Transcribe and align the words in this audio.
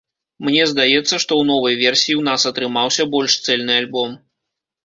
Мне 0.45 0.63
здаецца, 0.71 1.03
што 1.09 1.19
ў 1.25 1.43
новай 1.51 1.75
версіі 1.83 2.13
ў 2.19 2.23
нас 2.31 2.49
атрымаўся 2.53 3.07
больш 3.17 3.37
цэльны 3.45 3.73
альбом. 3.83 4.21